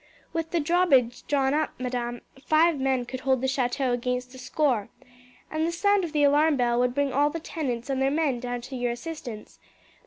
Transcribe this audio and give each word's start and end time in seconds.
"With 0.33 0.49
the 0.49 0.59
drawbridge 0.59 1.27
drawn 1.27 1.53
up, 1.53 1.79
madam, 1.79 2.21
five 2.43 2.79
men 2.79 3.05
could 3.05 3.19
hold 3.19 3.39
the 3.39 3.47
chateau 3.47 3.91
against 3.93 4.33
a 4.33 4.39
score, 4.39 4.89
and 5.51 5.67
the 5.67 5.71
sound 5.71 6.03
of 6.03 6.11
the 6.11 6.23
alarm 6.23 6.57
bell 6.57 6.79
would 6.79 6.95
bring 6.95 7.13
all 7.13 7.29
the 7.29 7.39
tenants 7.39 7.87
and 7.87 8.01
their 8.01 8.09
men 8.09 8.39
down 8.39 8.61
to 8.61 8.75
your 8.75 8.93
assistance. 8.93 9.59